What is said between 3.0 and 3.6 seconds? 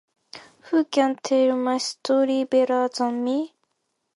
me?